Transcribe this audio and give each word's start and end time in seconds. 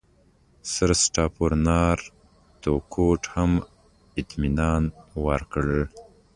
سرسټافورنارتکوټ 0.73 3.21
هم 3.35 3.51
اطمینان 4.21 4.83
ورکړ. 5.25 5.65